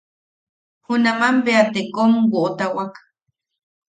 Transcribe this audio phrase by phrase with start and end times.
[0.85, 2.93] Junaman bea te kom woʼotawak.